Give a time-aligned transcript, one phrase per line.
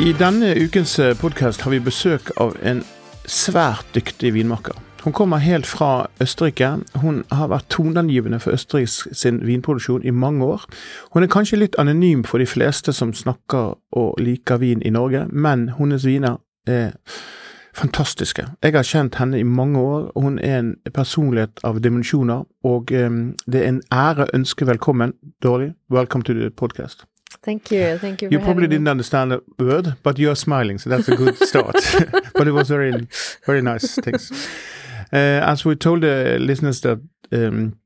[0.00, 2.78] I denne ukens podkast har vi besøk av en
[3.28, 4.72] svært dyktig vinmaker.
[5.04, 6.70] Hun kommer helt fra Østerrike.
[7.02, 10.64] Hun har vært toneangivende for Østerriks sin vinproduksjon i mange år.
[11.12, 15.26] Hun er kanskje litt anonym for de fleste som snakker og liker vin i Norge,
[15.28, 16.96] men hennes viner er
[17.76, 18.46] fantastiske.
[18.64, 22.48] Jeg har kjent henne i mange år, hun er en personlighet av dimensjoner.
[22.64, 25.12] Og um, det er en ære å ønske velkommen,
[25.44, 25.74] Dårlig.
[25.92, 27.04] Welcome to the podcast.
[27.42, 27.98] Thank you.
[27.98, 28.28] Thank you.
[28.30, 31.74] You probably didn't understand a word, but you're smiling, so that's a good start.
[32.34, 33.08] but it was very,
[33.46, 33.94] very nice.
[33.96, 34.30] Thanks.
[35.12, 37.00] Uh, as we told the listeners that
[37.32, 37.76] um,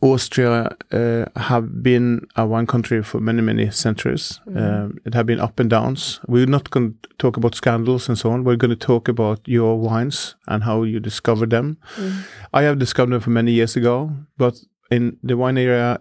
[0.00, 4.40] Austria uh, have been a one country for many, many centuries.
[4.46, 4.56] Mm.
[4.56, 6.20] Um, it have been up and downs.
[6.26, 8.44] We're not going to talk about scandals and so on.
[8.44, 11.78] We're going to talk about your wines and how you discovered them.
[11.96, 12.24] Mm.
[12.52, 14.58] I have discovered them for many years ago, but
[14.90, 16.00] in the wine area,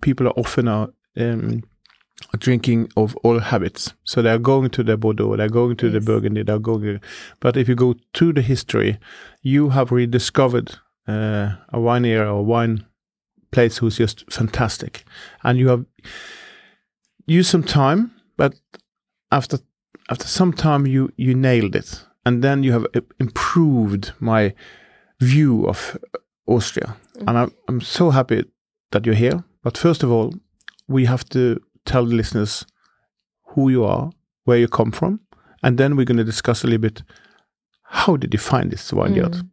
[0.00, 1.62] people are often are, um,
[2.38, 3.94] drinking of all habits.
[4.04, 7.00] So they are going to the Bordeaux, they're going to the Burgundy, they're going.
[7.40, 8.98] But if you go to the history,
[9.42, 10.76] you have rediscovered
[11.06, 12.86] uh, a wine area or wine
[13.50, 15.04] place who's just fantastic,
[15.42, 15.84] and you have
[17.26, 18.54] used some time, but
[19.30, 19.58] after
[20.10, 24.54] after some time you you nailed it, and then you have uh, improved my
[25.20, 25.96] view of
[26.46, 28.44] Austria, and I'm I'm so happy
[28.90, 29.44] that you're here.
[29.62, 30.34] But first of all,
[30.88, 32.64] we have to tell the listeners
[33.48, 34.10] who you are,
[34.44, 35.20] where you come from,
[35.62, 37.02] and then we're going to discuss a little bit
[37.82, 39.32] how did you find this vineyard.
[39.32, 39.48] Mm.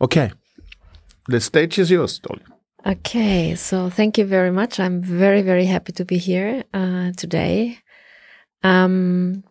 [0.00, 0.32] Okay,
[1.28, 2.42] the stage is yours, Dorli.
[2.86, 4.80] Okay, so thank you very much.
[4.80, 7.78] I'm very, very happy to be here uh, today.
[8.62, 9.44] Um,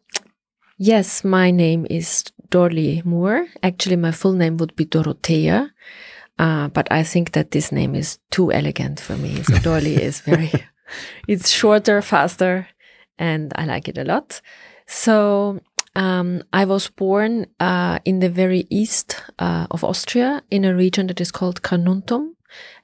[0.77, 3.47] yes, my name is Dorli Muhr.
[3.61, 5.71] Actually, my full name would be Dorothea,
[6.39, 9.43] uh, but I think that this name is too elegant for me.
[9.43, 10.51] So Dorley is very,
[11.27, 12.67] it's shorter, faster,
[13.17, 14.41] and I like it a lot.
[14.87, 15.59] So
[15.95, 21.07] um, I was born uh, in the very east uh, of Austria in a region
[21.07, 22.35] that is called Carnuntum.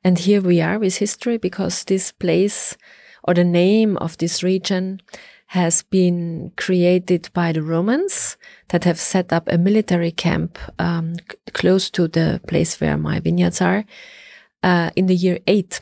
[0.03, 2.75] And here we are with history because this place
[3.23, 4.99] or the name of this region
[5.47, 8.37] has been created by the Romans
[8.69, 11.13] that have set up a military camp um,
[11.53, 13.85] close to the place where my vineyards are
[14.63, 15.81] uh, in the year 8.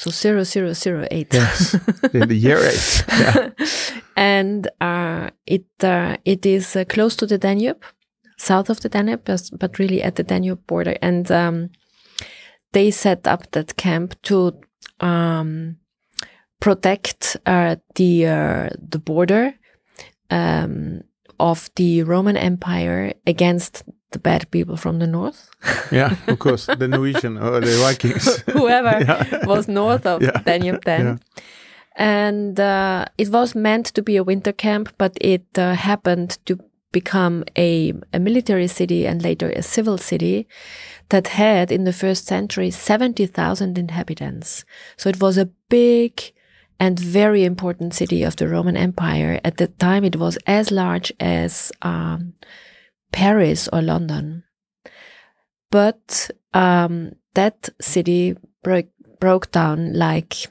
[0.00, 1.34] So 0008.
[1.34, 1.74] Yes,
[2.14, 3.04] in the year eight.
[3.10, 3.50] Yeah.
[4.16, 7.84] and uh, it uh, it is uh, close to the Danube,
[8.38, 10.96] south of the Danube, but, but really at the Danube border.
[11.02, 11.68] And um,
[12.72, 14.58] they set up that camp to
[15.00, 15.76] um,
[16.60, 19.52] protect uh, the uh, the border
[20.30, 21.02] um,
[21.38, 23.82] of the Roman Empire against
[24.12, 25.48] the bad people from the north.
[25.92, 28.42] yeah, of course, the Norwegian or the Vikings.
[28.52, 29.46] Whoever Yeah.
[29.46, 30.42] was north of Yeah.
[30.44, 31.06] Danube then.
[31.06, 31.42] Yeah.
[31.96, 36.58] And uh, it was meant to be a winter camp, but it uh, happened to
[36.92, 40.46] become a, a military city and later a civil city
[41.10, 44.64] that had in the first century 70,000 inhabitants.
[44.96, 46.32] So it was a big
[46.80, 49.38] and very important city of the Roman Empire.
[49.44, 52.32] At the time, it was as large as um,
[53.12, 54.44] Paris or London.
[55.70, 58.88] But um, that city broke,
[59.20, 60.48] broke down like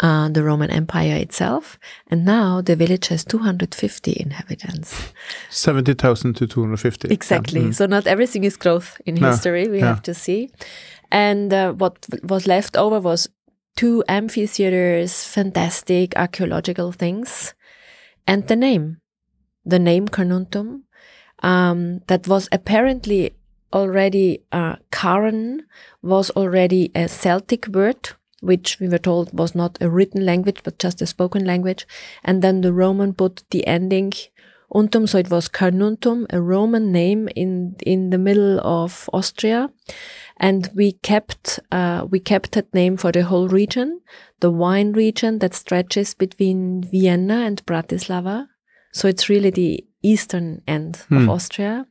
[0.00, 1.78] uh, the Roman Empire itself.
[2.10, 5.12] And now the village has 250 inhabitants.
[5.50, 7.08] 70,000 to 250.
[7.08, 7.60] Exactly.
[7.60, 7.66] Yeah.
[7.68, 7.74] Mm.
[7.74, 9.86] So not everything is growth in No, history, we yeah.
[9.86, 10.50] have to see.
[11.10, 13.28] And uh, what was left over was
[13.76, 17.54] two amphitheaters, fantastic archaeological things,
[18.26, 18.98] and the name,
[19.64, 20.82] the name Carnuntum,
[21.44, 23.34] um, that was apparently
[23.72, 25.66] already uh, Karen
[26.02, 28.10] was already a Celtic word,
[28.40, 31.86] which we were told was not a written language but just a spoken language.
[32.24, 34.12] And then the Roman put the ending
[34.72, 39.70] untum, so it was Carnuntum, a Roman name in in the middle of Austria.
[40.38, 44.00] And we kept uh, we kept that name for the whole region,
[44.40, 48.46] the wine region that stretches between Vienna and Bratislava.
[48.92, 51.86] So it's really the eastern end of Austria.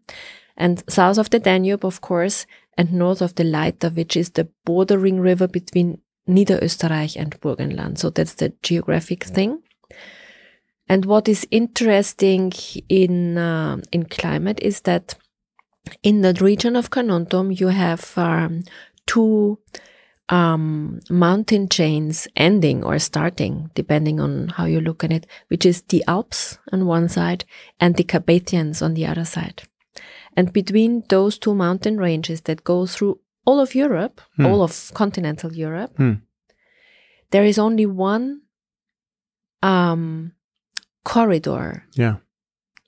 [0.55, 2.45] And south of the Danube, of course,
[2.77, 7.97] and north of the Leitha, which is the bordering river between Niederösterreich and Burgenland.
[7.97, 9.61] So that's the geographic thing.
[10.87, 12.51] And what is interesting
[12.89, 15.15] in uh, in climate is that
[16.01, 18.63] in the region of Carnuntum you have um,
[19.05, 19.59] two
[20.33, 25.81] um, mountain chains ending or starting, depending on how you look at it, which is
[25.83, 27.45] the Alps on one side
[27.79, 29.63] and the Carpathians on the other side.
[30.35, 35.53] And between those two mountain ranges that go through all of Europe, all of continental
[35.53, 36.13] Europe, Hmm.
[37.31, 38.41] there is only one
[39.61, 40.31] um,
[41.05, 42.15] corridor Yeah.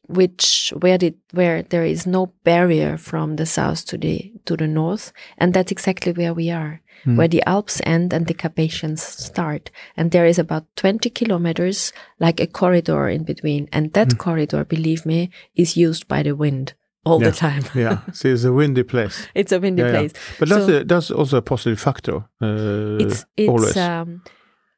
[0.08, 4.68] Which where the where there is no barrier from the south to the to the
[4.68, 9.70] north and that's exactly where we are where the alps end and the carpathians start
[9.96, 15.06] and there is about 20 kilometers like a corridor in between and that corridor believe
[15.06, 16.74] me is used by the wind
[17.04, 17.30] all Yeah.
[17.30, 18.00] the time Yeah.
[18.14, 19.28] See, it's a windy place.
[19.36, 20.00] it's a windy Yeah, yeah.
[20.00, 22.16] place But that's So- a, that's also a positive factor.
[22.42, 24.22] Uh, it's it's always um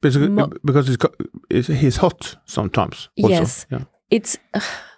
[0.02, 0.18] because,
[0.66, 1.06] because it's,
[1.50, 3.10] it's it's hot sometimes.
[3.24, 3.30] Also.
[3.36, 3.66] Yes.
[3.72, 3.84] Yeah.
[4.10, 4.38] it's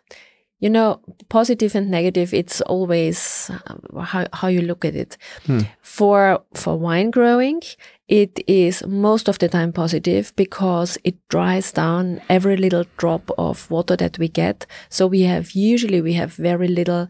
[0.59, 5.17] you know positive and negative it's always uh, how, how you look at it.
[5.45, 5.59] Hmm.
[5.81, 7.61] for for wine growing
[8.09, 13.69] it is most of the time positive because it dries down every little drop of
[13.69, 14.65] water that we get.
[14.89, 17.07] So we have usually we have very little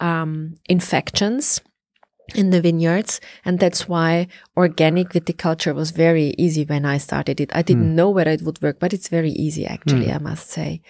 [0.00, 1.62] um, infections
[2.34, 4.26] in the vineyards and that's why
[4.56, 7.54] organic viticulture was very easy when i started it.
[7.54, 10.80] I didn't know whether it would work but it's very easy actually i must say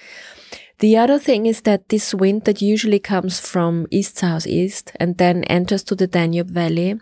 [0.85, 5.43] the other thing is that this wind that usually comes from east southeast and then
[5.45, 7.01] enters to the Danube Valley,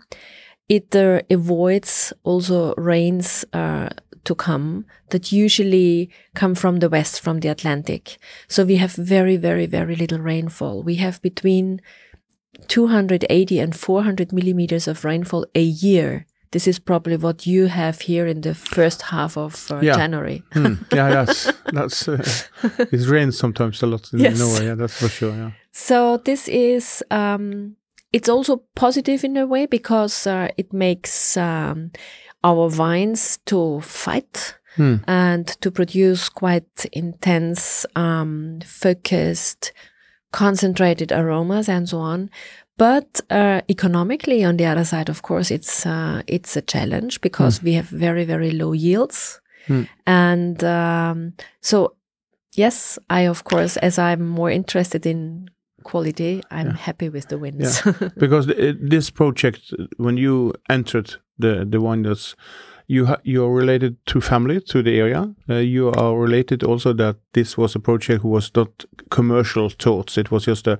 [0.69, 3.89] it uh, avoids also rains uh,
[4.23, 8.19] to come that usually come from the west, from the Atlantic.
[8.47, 10.81] So we have very, very, very little rainfall.
[10.81, 11.81] We have between
[12.69, 16.25] 280 and 400 millimeters of rainfall a year.
[16.53, 19.95] This is probably what you have here in the first half of uh, Yeah.
[19.97, 20.43] January.
[20.53, 20.75] Hmm.
[20.93, 22.07] Yeah, that's that's.
[22.07, 22.23] Uh,
[22.91, 24.39] it rains sometimes a lot in Yes.
[24.39, 24.65] Norway.
[24.67, 25.35] Yeah, that's for sure.
[25.35, 25.51] Yeah.
[25.71, 27.75] So this is um,
[28.11, 31.91] it's also positive in a way because uh, it makes um,
[32.43, 34.95] our vines to fight Hmm.
[35.07, 39.71] and to produce quite intense, um, focused,
[40.31, 42.29] concentrated aromas and so on.
[42.77, 47.61] But uh, economically, on the other side, of course, it's uh, it's a challenge because
[47.63, 49.83] we have very very low yields, Hmm.
[50.05, 51.95] and um, so
[52.55, 55.49] yes, I of course, as I'm more interested in
[55.83, 57.81] quality, I'm happy with the wins.
[58.17, 62.35] because the, this project, when you entered the the vineyards,
[62.87, 65.33] you ha- you are related to family to the area.
[65.49, 70.17] Uh, you are related also that this was a project who was not commercial thoughts.
[70.17, 70.77] It was just a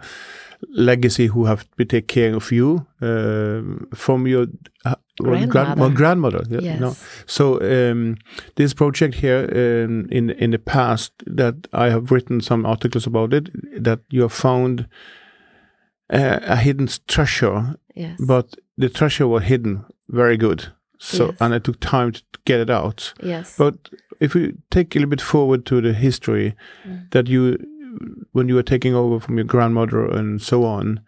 [0.69, 3.62] legacy who have to take care of you uh,
[3.95, 4.48] from your
[4.86, 5.81] uh, well, grand- Grandmother.
[5.81, 6.44] well, grandmother.
[6.50, 6.80] yeah, Yes.
[6.80, 6.95] no.
[7.25, 8.15] So um,
[8.56, 13.33] this project here um, in in the past that I have written some articles about
[13.33, 13.50] it
[13.83, 14.88] that you have found
[16.13, 18.19] uh, a hidden treasure, yes.
[18.27, 20.74] but the treasure was hidden very good.
[21.00, 21.38] So Yes.
[21.42, 23.13] and it took time to get it out.
[23.24, 23.57] yes.
[23.57, 23.75] But
[24.19, 26.54] if we take a little bit forward to the history
[26.88, 27.09] Mm.
[27.12, 27.57] that you,
[28.31, 31.02] when you were taking over from your grandmother and so on,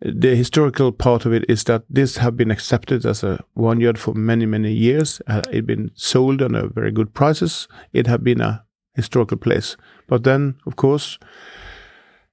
[0.00, 4.14] the historical part of it is that this have been accepted as a vineyard for
[4.14, 5.22] many many years.
[5.26, 7.68] Uh, it been sold on a very good prices.
[7.92, 8.64] It have been a
[8.94, 9.76] historical place.
[10.06, 11.18] But then, of course,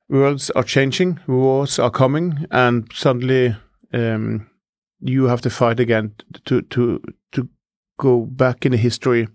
[0.09, 3.55] worlds are changing, wars are coming, and suddenly
[3.93, 4.49] um,
[4.99, 6.13] you have to fight again
[6.45, 7.49] to to to
[7.97, 9.27] go back in the history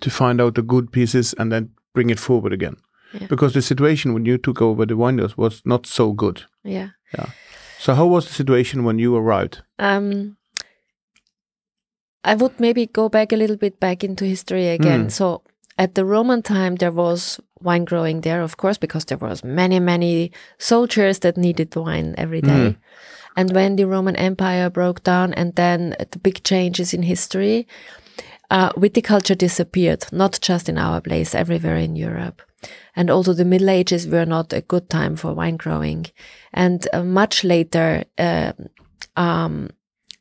[0.00, 2.76] to find out the good pieces and then bring it forward again.
[3.20, 3.26] Yeah.
[3.28, 6.42] Because the situation when you took over the vineyards was not so good.
[6.64, 6.90] Yeah.
[7.16, 7.30] Yeah.
[7.78, 9.62] So how was the situation when you arrived?
[9.78, 10.36] Um,
[12.24, 15.06] I would maybe go back a little bit back into history again.
[15.06, 15.12] Mm.
[15.12, 15.42] So
[15.76, 19.80] at the Roman time, there was wine growing there, of course, because there was many,
[19.80, 22.50] many soldiers that needed wine every day.
[22.50, 22.76] Mm.
[23.36, 27.66] And when the Roman Empire broke down, and then the big changes in history,
[28.50, 32.42] uh, viticulture disappeared, not just in our place, everywhere in Europe.
[32.96, 36.06] And also the Middle Ages were not a good time for wine growing.
[36.52, 38.52] And uh, much later, uh,
[39.16, 39.70] um,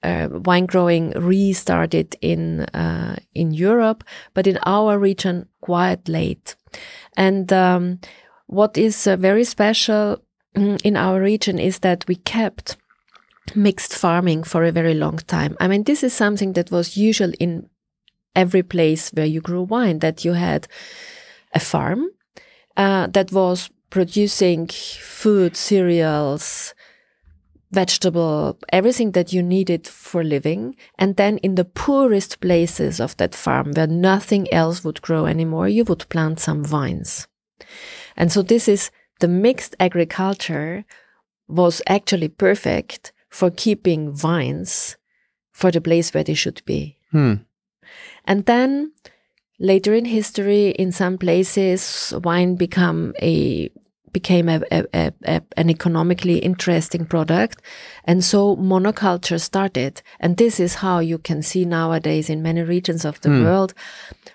[0.03, 6.55] uh, wine growing restarted in uh, in Europe, but in our region quite late.
[7.15, 8.00] And um,
[8.47, 10.21] what is uh, very special
[10.55, 12.75] mm, in our region is that we kept
[13.55, 15.55] mixed farming for a very long time.
[15.59, 17.69] I mean, this is something that was usual in
[18.35, 20.67] every place where you grew wine, that you had
[21.53, 22.09] a farm
[22.77, 26.74] uh, that was producing food, cereals,
[27.72, 30.75] vegetable, everything that you needed for living.
[30.98, 35.68] And then in the poorest places of that farm where nothing else would grow anymore,
[35.68, 37.27] you would plant some vines.
[38.15, 40.86] And so this is the mixed agriculture
[41.48, 44.98] was actually perfect for keeping vines
[45.51, 46.98] for the place where they should be.
[47.12, 47.34] Hmm.
[48.25, 48.94] And then
[49.63, 53.70] later in history, in some places, wine become a
[54.12, 57.63] became a, a, a, an economically interesting product.
[58.03, 60.03] And so monoculture started.
[60.20, 63.43] And this is how you can see nowadays in many regions of the Hmm.
[63.43, 63.74] world,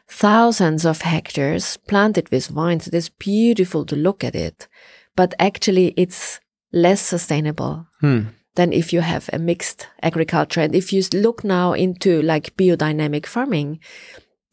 [0.08, 2.88] thousands of hectares planted with vines.
[2.88, 4.66] It is beautiful to look at it,
[5.14, 6.40] but actually it's
[6.72, 8.20] less sustainable Hmm.
[8.56, 10.60] than if you have a mixed agriculture.
[10.64, 13.78] And if you look now into like biodynamic farming,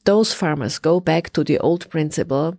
[0.05, 2.57] those farmers go back to the old principle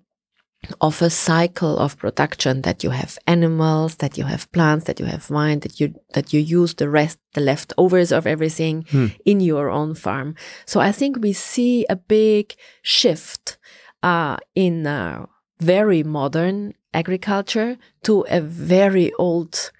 [0.80, 5.06] of a cycle of production that you have animals, that you have plants, that you
[5.06, 9.06] have wine, that you that you use the rest, the leftovers of everything Hmm.
[9.24, 10.34] in your own farm.
[10.64, 13.58] So I think we see a big shift
[14.02, 15.26] uh, in uh,
[15.60, 19.70] very modern agriculture to a very old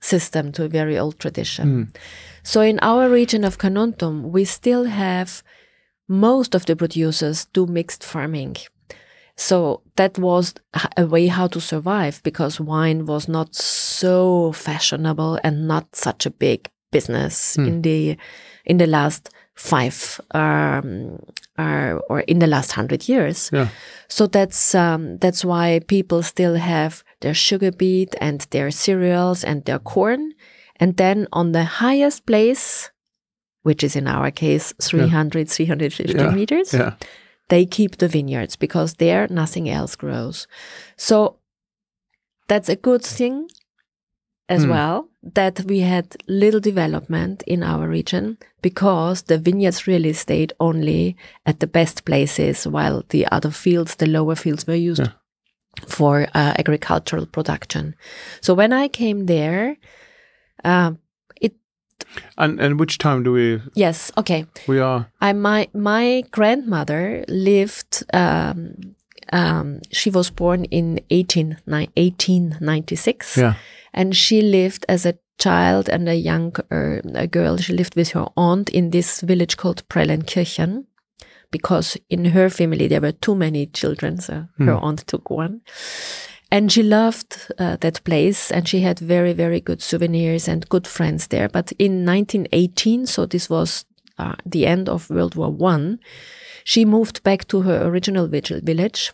[0.00, 1.66] system, to a very old tradition.
[1.68, 1.82] Hmm.
[2.42, 5.42] So in our region of Carnuntum, we still have
[6.08, 8.56] most of the producers do mixed farming.
[9.36, 10.54] So that was
[10.96, 16.30] a way how to survive because wine was not so fashionable and not such a
[16.30, 17.66] big business Hmm.
[17.66, 18.16] in the
[18.64, 21.18] in the last five um,
[21.58, 23.50] uh, or in the last hundred years.
[23.52, 23.68] Yeah.
[24.08, 29.64] So that's um, that's why people still have their sugar beet and their cereals and
[29.64, 30.32] their corn,
[30.80, 32.90] and then on the highest place,
[33.66, 36.30] which is in our case 300, 350 Yeah.
[36.38, 36.92] meters, Yeah.
[37.48, 40.46] they keep the vineyards because there nothing else grows.
[40.96, 41.36] So
[42.48, 43.48] that's a good thing
[44.48, 44.70] as Hmm.
[44.70, 51.16] well that we had little development in our region because the vineyards really stayed only
[51.44, 55.12] at the best places while the other fields, the lower fields, were used Yeah.
[55.88, 57.94] for uh, agricultural production.
[58.40, 59.76] So when I came there,
[60.64, 60.92] uh,
[62.38, 65.06] And and which time do we yes okay we are?
[65.20, 68.04] I my my grandmother lived.
[68.14, 68.94] Um,
[69.32, 73.54] um, she was born in 18, ni- 1896, Yeah.
[73.92, 77.56] and she lived as a child and a young uh, a girl.
[77.56, 80.84] She lived with her aunt in this village called Prellenkirchen,
[81.50, 85.60] because in her family there were too many children, so her aunt took one.
[86.50, 90.86] And she loved uh, that place, and she had very, very good souvenirs and good
[90.86, 91.48] friends there.
[91.48, 93.84] But in 1918, so this was
[94.18, 95.98] uh, the end of World War One,
[96.64, 99.12] she moved back to her original village,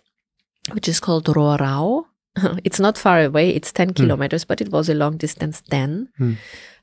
[0.72, 2.04] which is called Rohrau.
[2.64, 6.08] it's not far away; it's ten kilometers, but it was a long distance then.
[6.18, 6.34] Hmm.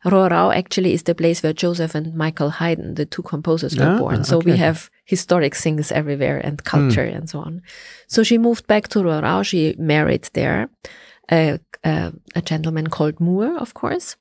[0.05, 3.97] Rohrau actually is the place where Joseph and Michael Haydn, the two composers, were Ah,
[3.97, 4.23] born.
[4.23, 7.61] So we have historic things everywhere and culture and so on.
[8.07, 9.43] So she moved back to Rohrau.
[9.43, 10.69] She married there
[11.31, 14.15] a, a, a gentleman called Muhr, of course.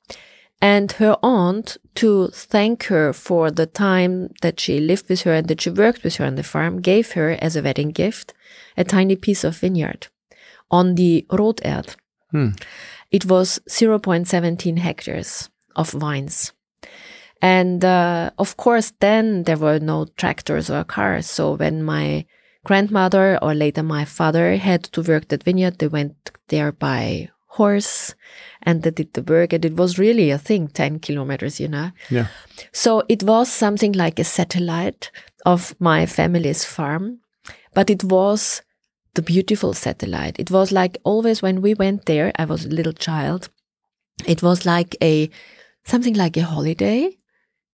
[0.61, 5.47] And her aunt, to thank her for the time that she lived with her and
[5.47, 8.33] that she worked with her on the farm, gave her as a wedding gift
[8.75, 10.07] a tiny piece of vineyard
[10.69, 11.95] on the Roterd.
[12.31, 12.49] Hmm.
[13.09, 16.51] It was 0.17 hectares of vines.
[17.41, 21.25] And uh, of course, then there were no tractors or cars.
[21.25, 22.25] So when my
[22.65, 28.13] grandmother or later my father had to work that vineyard, they went there by horse
[28.63, 29.53] and they did the work.
[29.53, 31.91] And it was really a thing, 10 kilometers, you know.
[32.09, 32.27] Yeah.
[32.73, 35.09] So it was something like a satellite
[35.45, 37.19] of my family's farm,
[37.73, 38.61] but it was
[39.13, 40.37] the beautiful satellite.
[40.37, 43.49] It was like always when we went there, I was a little child.
[44.27, 45.29] It was like a
[45.89, 47.09] something like a holiday.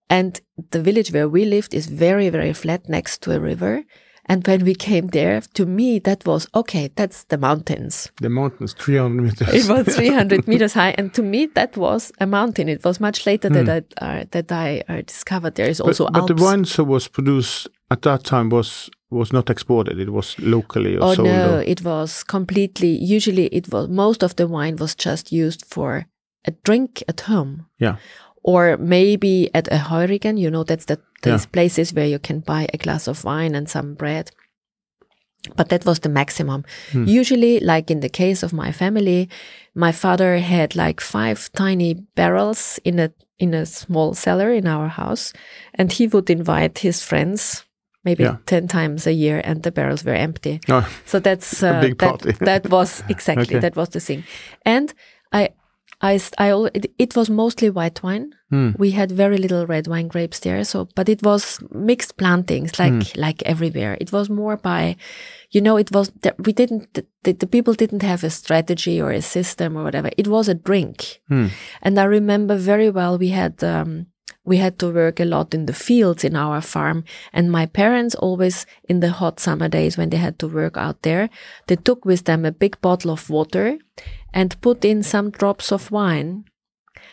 [0.10, 0.40] And
[0.72, 3.84] the village where we lived is very, very flat next to a river.
[4.28, 8.12] And when we came there, to me, that was okay, that's the mountains.
[8.22, 9.54] The mountains, 300 meters.
[9.54, 10.96] It was 300 meters high.
[10.98, 12.68] And to me, that was a mountain.
[12.70, 16.08] It was much later that I, uh, that I uh, discovered there is but, also
[16.10, 20.00] but the wine that was produced at that time was was not exported.
[20.00, 21.28] It was locally or Oh sold.
[21.28, 22.98] no, or- it was completely.
[22.98, 26.08] Usually, it was most of the wine was just used for
[26.48, 27.96] a drink at home, yeah.
[28.44, 30.38] or maybe at a Heurigen.
[30.38, 31.52] You know, that's the these Yeah.
[31.52, 34.32] places where you can buy a glass of wine and some bread.
[35.56, 36.64] But that was the maximum.
[36.92, 37.06] Hmm.
[37.08, 39.30] Usually, like in the case of my family,
[39.76, 44.88] my father had like five tiny barrels in a in a small cellar in our
[44.88, 45.34] house,
[45.78, 47.64] and he would invite his friends
[48.04, 48.38] maybe Yeah.
[48.46, 50.60] 10 times a year and the barrels were empty.
[50.70, 53.60] Oh, So that's A uh, big that, that was exactly Okay.
[53.60, 54.24] that was the thing.
[54.66, 54.94] And
[55.34, 55.50] I
[56.14, 58.34] I I it, it was mostly white wine.
[58.50, 58.72] Hmm.
[58.78, 62.94] We had very little red wine grapes there, so but it was mixed plantings like
[62.94, 63.22] Hmm.
[63.22, 63.98] like everywhere.
[64.02, 64.96] It was more by
[65.52, 69.12] you know it was the, we didn't the, the people didn't have a strategy or
[69.12, 70.10] a system or whatever.
[70.18, 71.22] It was a drink.
[71.28, 71.48] Hmm.
[71.82, 74.06] And I remember very well we had um,
[74.48, 78.16] we had to work a lot in the fields in our farm, and my parents
[78.16, 81.30] always in the hot summer days when they had to work out there,
[81.66, 83.78] they took with them a big bottle of water
[84.36, 86.44] and put in some drops of wine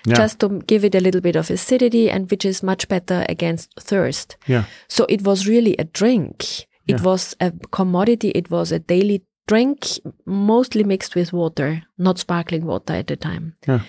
[0.07, 0.17] Yeah.
[0.17, 3.71] just to give it a little bit of acidity and which is much better against
[3.81, 4.37] thirst.
[4.49, 4.65] yeah.
[4.89, 6.67] So it was really a drink.
[6.89, 7.03] It Yeah.
[7.03, 8.31] was a commodity.
[8.35, 9.87] It was a daily drink,
[10.27, 13.55] mostly mixed with water, not sparkling water at the time.
[13.69, 13.81] Yeah.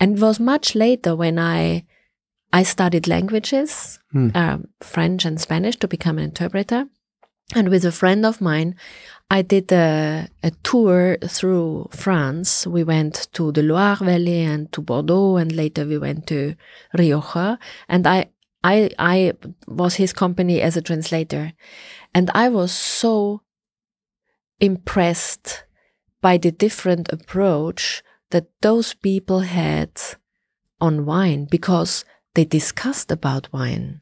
[0.00, 1.84] And it was much later when I
[2.52, 4.00] I studied languages,
[4.34, 6.88] um, French and Spanish, to become an interpreter.
[7.54, 8.76] And with a friend of mine,
[9.30, 12.66] I did a, a tour through France.
[12.66, 16.54] We went to the Loire Valley and to Bordeaux, and later we went to
[16.96, 17.58] Rioja.
[17.88, 18.30] And I,
[18.62, 19.32] I, I
[19.66, 21.52] was his company as a translator,
[22.14, 23.42] and I was so
[24.60, 25.64] impressed
[26.20, 29.90] by the different approach that those people had
[30.80, 32.04] on wine because
[32.34, 34.00] they discussed about wine.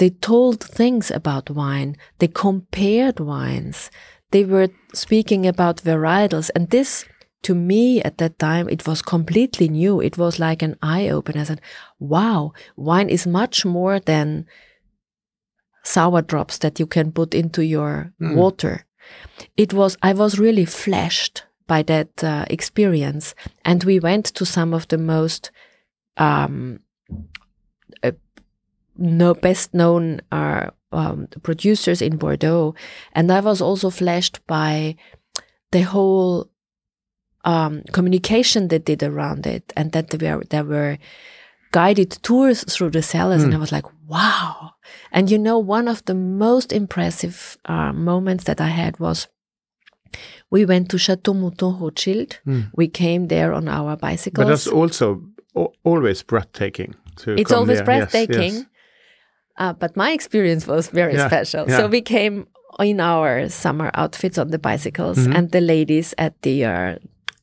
[0.00, 1.94] They told things about wine.
[2.20, 3.90] They compared wines.
[4.30, 6.50] They were speaking about varietals.
[6.54, 7.04] And this,
[7.42, 10.00] to me at that time, it was completely new.
[10.00, 11.42] It was like an eye opener.
[11.42, 11.60] I said,
[11.98, 14.46] wow, wine is much more than
[15.82, 18.36] sour drops that you can put into your Mm.
[18.36, 18.86] water.
[19.56, 23.34] It was, I was really flashed by that uh, experience.
[23.66, 25.50] And we went to some of the most
[26.16, 26.80] um,
[29.00, 32.74] no best known uh, um, producers in Bordeaux,
[33.12, 34.96] and I was also flashed by
[35.72, 36.50] the whole
[37.44, 40.98] um, communication they did around it, and that there were there were
[41.72, 44.72] guided tours through the cellars, and I was like, wow!
[45.12, 49.28] And you know, one of the most impressive uh, moments that I had was
[50.50, 52.40] we went to Chateau Mouton Rothschild.
[52.74, 54.44] We came there on our bicycles.
[54.44, 55.22] But that's also
[55.56, 56.94] al- always breathtaking.
[57.16, 57.98] To it's always there.
[57.98, 58.54] Yes, breathtaking.
[58.54, 58.64] yes.
[59.60, 61.68] Uh, but my experience was very Yeah, special.
[61.68, 61.76] yeah.
[61.78, 62.46] So we came
[62.78, 65.36] in our summer outfits on the bicycles, Mm-hmm.
[65.36, 66.94] and the ladies at the uh,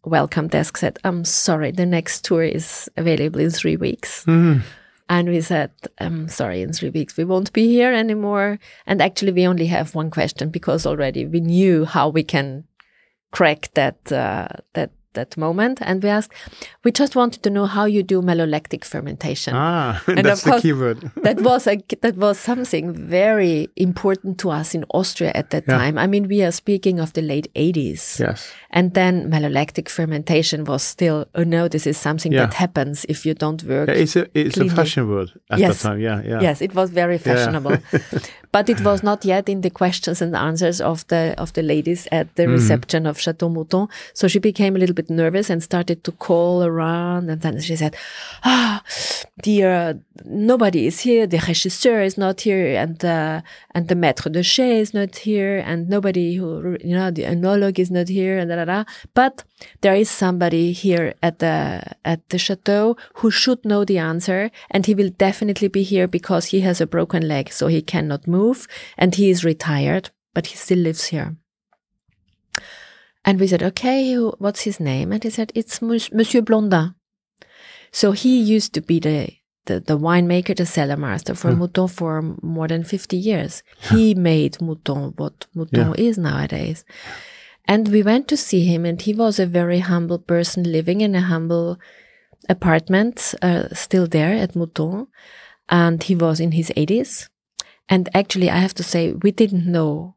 [0.04, 4.62] welcome desk said, "I'm sorry, the next tour is available in three weeks." Mhm.
[5.10, 8.60] And we said, I'm sorry, in three weeks we won't be here anymore.
[8.86, 12.66] And actually, we only have one question because already we knew how we can
[13.32, 15.80] crack that uh, that that moment.
[15.82, 16.32] And we asked,
[16.86, 19.54] we just wanted to know how you do malolactic fermentation.
[19.56, 21.00] Ah, And that's of the course- keyword.
[21.28, 25.78] that was a that was something very important to us in Austria at that Yeah.
[25.78, 25.96] time.
[26.04, 28.20] I mean, we are speaking of the late 80s.
[28.20, 28.54] yes.
[28.72, 32.46] And then malolactic fermentation was still, oh no, this is something Yeah.
[32.46, 33.90] that happens if you don't work.
[33.90, 34.74] Yeah, it's a it's cleanly.
[34.74, 35.82] a fashion word at Yes.
[35.82, 36.00] that time.
[36.02, 36.42] Yeah, yeah.
[36.48, 37.78] Yes, it was very fashionable.
[38.52, 42.08] but it was not yet in the questions and answers of the of the ladies
[42.12, 43.88] at the reception of Chateau Mouton.
[44.14, 47.30] So she became a little bit nervous and started to call around.
[47.30, 47.96] And then she said,
[48.44, 48.84] "Ah,
[49.42, 51.28] dear, nobody is here.
[51.28, 53.42] The regisseur is not here, and uh,
[53.76, 57.80] and the maître de chais is not here, and nobody who you know the enologue
[57.80, 58.84] is not here, and da da da.
[59.14, 59.44] But
[59.82, 64.86] there is somebody here at the at the chateau who should know the answer, and
[64.86, 68.68] he will definitely be here because he has a broken leg, so he cannot move,
[68.98, 71.36] and he is retired, but he still lives here.
[73.26, 75.12] And we said, okay, what's his name?
[75.12, 76.96] And he said, it's Mons- Monsieur Blondin.
[77.92, 79.30] So he used to be the
[79.66, 81.62] the, the winemaker, the cellar master for hmm.
[81.62, 83.64] Mouton for more than 50 years.
[83.92, 86.86] He made Mouton what Mouton is nowadays.
[87.68, 91.16] And we went to see him, and he was a very humble person living in
[91.16, 91.78] a humble
[92.50, 95.08] apartment, uh, still there at Mouton.
[95.70, 97.28] And he was in his 80s.
[97.90, 100.16] And actually, I have to say, we didn't know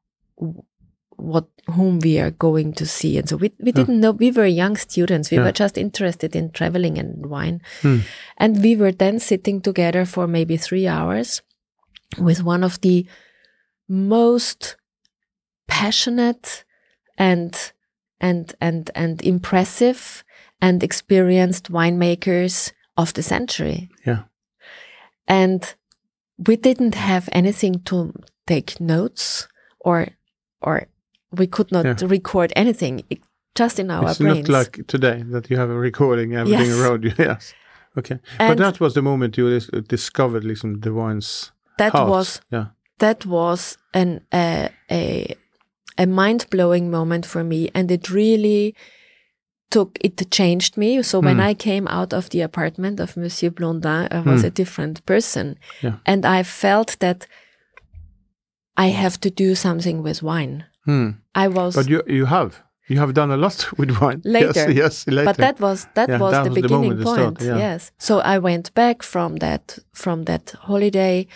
[1.16, 4.10] what whom we are going to see, and so we we didn't know.
[4.12, 5.30] We were young students.
[5.30, 5.44] We Yeah.
[5.44, 7.98] were just interested in traveling and wine, Hmm.
[8.38, 11.42] and we were then sitting together for maybe three hours
[12.18, 13.06] with one of the
[13.86, 14.76] most
[15.66, 16.64] passionate
[17.20, 17.72] and
[18.20, 20.24] and and and impressive
[20.60, 23.88] and experienced winemakers of the century.
[24.06, 24.22] Yeah.
[25.26, 25.74] And
[26.48, 28.12] we didn't have anything to
[28.46, 30.08] take notes or
[30.62, 30.86] or
[31.38, 32.08] we could not Yeah.
[32.10, 33.22] record anything it-
[33.58, 34.48] just in our it's brains.
[34.48, 36.78] not like today that you have a recording everything Yes.
[36.80, 37.12] around you.
[37.18, 37.54] Yes.
[37.98, 38.18] Okay.
[38.38, 42.66] but that was the moment you discovered listen, the wine's that was yeah.
[42.98, 45.34] that was an a a,
[45.98, 48.74] a mind blowing moment for me, and it really
[49.70, 51.02] took it changed me.
[51.02, 51.50] So when Hmm.
[51.50, 54.46] I came out of the apartment of Monsieur Blondin, I was Hmm.
[54.46, 55.96] a different person, Yeah.
[56.06, 57.26] and I felt that
[58.76, 60.64] I have to do something with wine.
[60.86, 61.10] Hmm.
[61.34, 64.20] I was But you you have you have done a lot with wine.
[64.24, 64.66] Later.
[64.72, 65.24] Yes, yes, later.
[65.24, 67.56] but that was that Yeah, was that the was beginning the start, point yeah.
[67.58, 71.26] yes so i went back from that from that holiday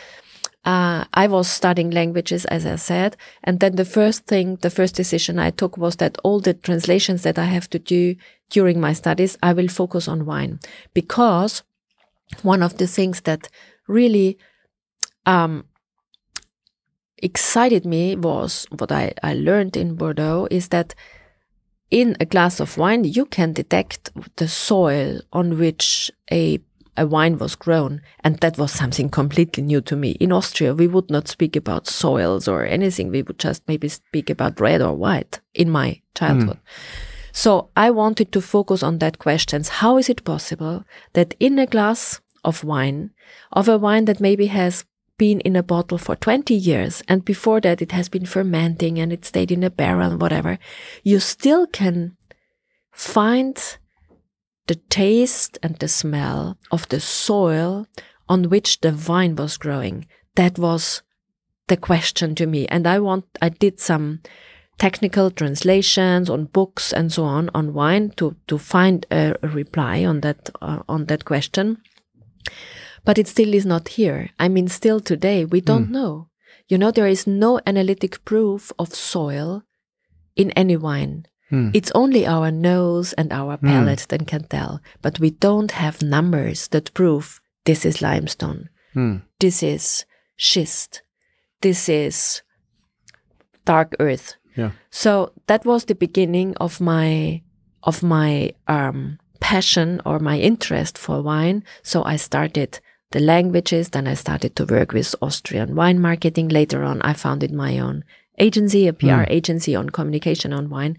[0.65, 4.95] uh, i was studying languages as i said and then the first thing the first
[4.95, 8.15] decision i took was that all the translations that i have to do
[8.51, 10.61] during my studies i will focus on wine.
[10.93, 11.63] Because
[12.43, 13.49] one of the things that
[13.87, 14.39] really
[15.27, 15.65] um,
[17.19, 20.95] excited me was what I, I learned in Bordeaux is that
[21.91, 26.59] in a glass of wine you can detect the soil on which a
[26.97, 30.13] a wine was grown and that was something completely new to me.
[30.13, 33.11] In austria we would not speak about soils or anything.
[33.11, 36.59] We would just maybe speak about red or white in my childhood.
[36.59, 37.31] Hmm.
[37.33, 39.69] So i wanted to focus on that questions.
[39.81, 43.11] How is it possible that in a glass of wine
[43.53, 44.85] of a wine that maybe has
[45.17, 49.13] been in a bottle for 20 years and before that it has been fermenting and
[49.13, 50.59] it stayed in a barrel and whatever
[51.05, 52.17] you still can
[52.91, 53.79] find
[54.67, 57.87] the taste and the smell of the soil
[58.29, 61.03] on which the vine was growing that was
[61.69, 64.21] the question to me and i want i did some
[64.79, 70.05] technical translations on books and so on on wine to to find a, a reply
[70.05, 71.79] on that uh, on that question
[73.05, 74.31] but it still is not here.
[74.39, 76.29] I mean, still today, we don't know.
[76.69, 79.63] You know, there is no analytic proof of soil
[80.37, 81.27] in any wine.
[81.55, 81.71] Hmm.
[81.73, 86.67] It's only our nose and our palate that can tell, but we don't have numbers
[86.69, 89.17] that prove this is limestone, Hmm.
[89.39, 90.05] this is
[90.37, 91.03] schist,
[91.61, 92.43] this is
[93.65, 94.35] dark earth.
[94.57, 94.71] Yeah.
[94.91, 97.43] So that was the beginning of my
[97.85, 101.63] of my um, passion or my interest for wine.
[101.83, 102.81] So I started
[103.13, 106.49] the languages, then I started to work with Austrian wine marketing.
[106.49, 108.03] Later on, I founded my own
[108.39, 109.25] agency, a PR hmm.
[109.29, 110.99] agency on communication on wine.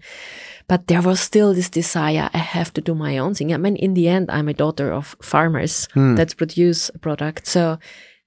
[0.68, 3.54] But there was still this desire, I have to do my own thing.
[3.54, 6.16] I mean, in the end, I'm a daughter of farmers hmm.
[6.16, 7.46] that produce a product.
[7.46, 7.78] So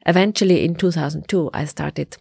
[0.05, 2.17] eventually in 2002, I started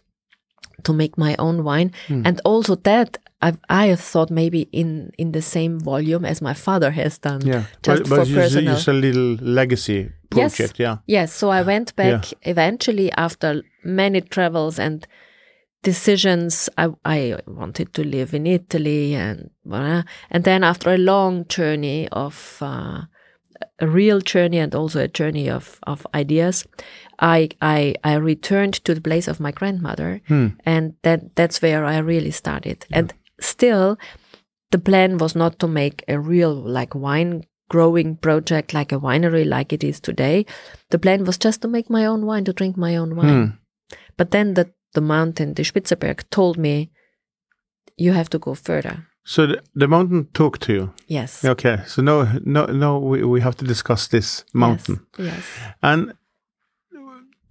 [0.83, 1.93] to make my own wine.
[2.07, 2.23] Hmm.
[2.25, 6.53] And also that I, I have thought maybe in, in the same volume as my
[6.53, 7.41] father has done.
[7.45, 8.73] Yeah, Just but, for but it's, personal.
[8.75, 10.57] it's a little legacy Yes.
[10.57, 10.79] project.
[10.79, 15.07] Yeah, Yes, so I went back eventually after many travels and
[15.83, 16.69] decisions.
[16.77, 19.49] I, I wanted to live in Italy and
[20.29, 23.01] and then after a long journey of uh,
[23.79, 26.65] a real journey and also a journey of, of ideas,
[27.19, 30.21] I, I I returned to the place of my grandmother,
[30.65, 32.85] and that that's where I really started.
[32.91, 33.97] And still,
[34.71, 39.45] the plan was not to make a real like wine growing project like a winery
[39.45, 40.45] like it is today.
[40.89, 43.57] The plan was just to make my own wine, to drink my own wine.
[44.17, 46.89] But then the the mountain, the Spitzerberg, told me,
[47.97, 50.93] "You have to go further." So the, the mountain talked to you.
[51.07, 51.45] Yes.
[51.45, 52.97] Okay, so no, no, no.
[52.97, 55.05] We, we have to discuss this mountain.
[55.17, 55.27] Yes.
[55.27, 55.43] yes.
[55.83, 56.13] And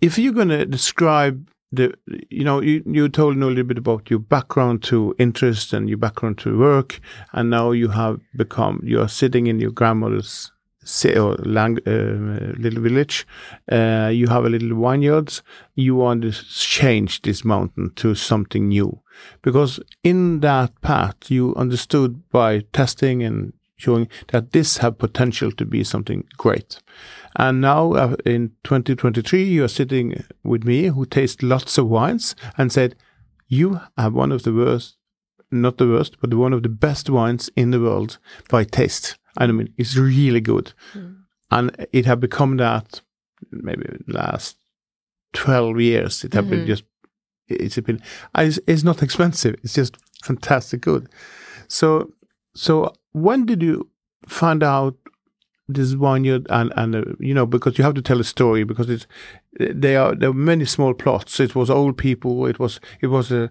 [0.00, 1.94] if you're going to describe the,
[2.30, 5.88] you know, you, you told me a little bit about your background to interest and
[5.88, 7.00] your background to work,
[7.32, 10.50] and now you have become, you are sitting in your grandmother's
[10.88, 13.26] ci- or lang, uh, little village.
[13.70, 15.42] Uh, you have a little vineyards.
[15.74, 19.00] You want to change this mountain to something new,
[19.42, 25.64] because in that path you understood by testing and showing that this have potential to
[25.64, 26.80] be something great.
[27.36, 32.34] And now uh, in 2023, you are sitting with me who taste lots of wines
[32.56, 32.96] and said,
[33.46, 34.96] you have one of the worst,
[35.50, 38.18] not the worst, but one of the best wines in the world
[38.50, 39.16] by taste.
[39.38, 40.72] And I mean, it's really good.
[41.50, 43.00] And it have become that
[43.50, 44.56] maybe last
[45.32, 46.24] 12 years.
[46.24, 46.84] It have been just,
[47.48, 48.02] it's been,
[48.36, 49.54] it's, it's not expensive.
[49.62, 51.08] It's just fantastic good.
[51.68, 52.12] So,
[52.54, 53.88] so when did you
[54.26, 54.94] find out
[55.70, 58.88] this vineyard and and uh, you know because you have to tell a story because
[58.88, 59.06] it's
[59.60, 61.40] they are there are many small plots.
[61.40, 62.46] It was old people.
[62.46, 63.50] It was it was a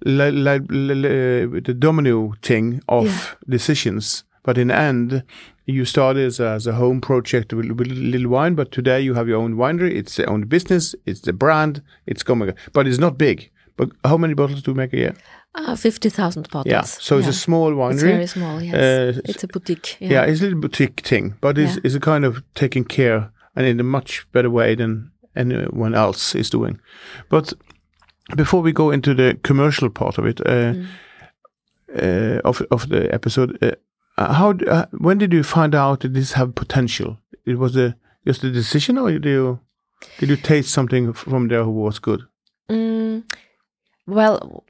[0.00, 3.34] the domino thing of Yeah.
[3.48, 4.24] decisions.
[4.46, 5.22] But in the end,
[5.66, 8.54] you started as a, as a home project with, with little wine.
[8.54, 9.90] But today you have your own winery.
[10.00, 10.94] It's your own business.
[11.04, 11.82] It's the brand.
[12.06, 13.50] It's coming, but it's not big.
[13.76, 15.14] But how many bottles do you make a year?
[15.54, 16.70] Uh, 50,000 bottles.
[16.70, 17.92] Yeah, so it's a small winery.
[17.94, 18.74] It's very small, yes.
[18.74, 19.96] Uh, it's a boutique.
[20.00, 21.80] Yeah, it's a little boutique thing, but it's, Yeah.
[21.84, 26.34] it's a kind of taking care and in a much better way than anyone else
[26.38, 26.78] is doing.
[27.30, 27.52] But
[28.36, 30.86] before we go into the commercial part of it, uh, Mm.
[31.96, 33.56] uh, of of the episode,
[34.18, 37.18] uh, how uh, when did you find out that this have potential?
[37.44, 39.60] It was a just a decision, or did you
[40.18, 42.22] did you taste something from there who was good?
[42.70, 43.24] Mm,
[44.06, 44.64] well,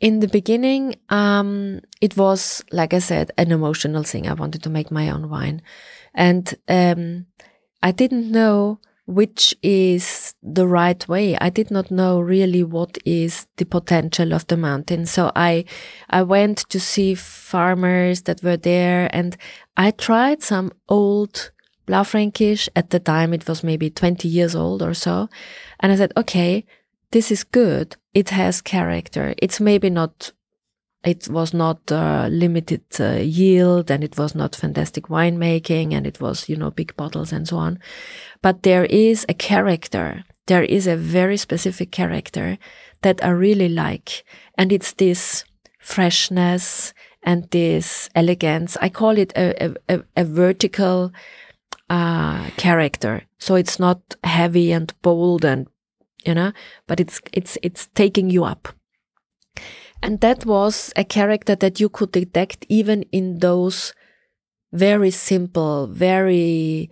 [0.00, 4.28] in the beginning, um, it was like I said, an emotional thing.
[4.28, 5.62] I wanted to make my own wine,
[6.14, 7.26] and um,
[7.82, 11.36] I didn't know which is the right way.
[11.38, 15.06] I did not know really what is the potential of the mountain.
[15.06, 15.64] So I,
[16.10, 19.36] I went to see farmers that were there, and
[19.76, 21.50] I tried some old
[21.86, 22.68] Blaufränkisch.
[22.76, 25.28] At the time, it was maybe twenty years old or so,
[25.80, 26.64] and I said, okay
[27.12, 27.94] this is good.
[28.14, 29.34] It has character.
[29.36, 30.32] It's maybe not,
[31.04, 36.20] it was not uh, limited uh, yield and it was not fantastic winemaking and it
[36.20, 37.78] was, you know, big bottles and so on.
[38.40, 40.24] But there is a character.
[40.46, 42.56] There is a very specific character
[43.02, 44.24] that I really like.
[44.56, 45.44] And it's this
[45.80, 48.76] freshness and this elegance.
[48.80, 51.12] I call it a, a, a, vertical
[51.90, 53.22] uh, character.
[53.38, 55.66] So it's not heavy and bold and
[56.24, 56.52] you know
[56.86, 58.68] but it's it's it's taking you up
[60.02, 63.92] and that was a character that you could detect even in those
[64.72, 66.90] very simple very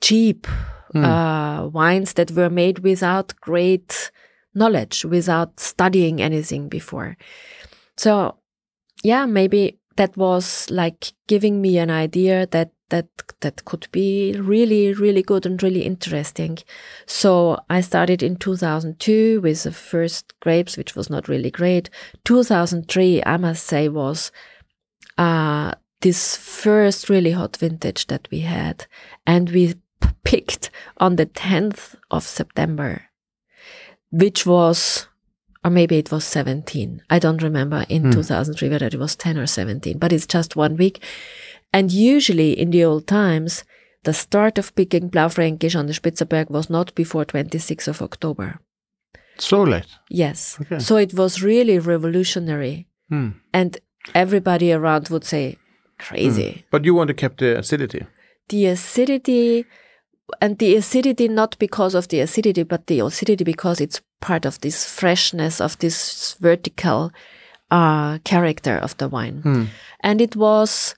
[0.00, 0.46] cheap
[0.92, 1.04] Mm.
[1.04, 4.10] uh, wines that were made without great
[4.56, 7.16] knowledge without studying anything before
[7.96, 8.36] so
[9.04, 13.08] yeah maybe that was like giving me an idea that that
[13.40, 16.58] that could be really really good and really interesting.
[17.06, 21.90] So i started in 2002 with the first grapes which was not really great.
[22.24, 24.30] 2003 i must say was
[25.18, 25.72] uh
[26.02, 28.86] this first really hot vintage that we had.
[29.26, 29.74] And we
[30.24, 33.02] picked on the 10th of september
[34.10, 35.06] which was
[35.64, 38.10] or maybe it was 17 i don't remember in Hmm.
[38.12, 41.02] 2003 whether it was 10 or 17 but it's just one week
[41.72, 43.64] and usually in the old times,
[44.04, 48.60] the start of picking Blaufränkisch on the Spitzerberg was not before 26th of October.
[49.38, 49.86] So late.
[50.08, 50.58] Yes.
[50.60, 50.78] Okay.
[50.78, 52.86] So it was really revolutionary.
[53.08, 53.30] Hmm.
[53.52, 53.78] And
[54.14, 55.56] everybody around would say,
[55.98, 56.64] crazy.
[56.70, 58.06] But you want to keep the acidity.
[58.48, 59.66] The acidity,
[60.40, 64.60] and the acidity not because of the acidity, but the acidity because it's part of
[64.60, 67.12] this freshness of this vertical
[67.70, 69.40] uh, character of the wine.
[69.42, 69.64] Hmm.
[70.00, 70.94] and it was